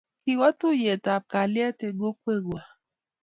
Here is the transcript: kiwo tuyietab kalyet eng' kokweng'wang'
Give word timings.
kiwo 0.23 0.47
tuyietab 0.59 1.23
kalyet 1.31 1.79
eng' 1.87 2.01
kokweng'wang' 2.01 2.69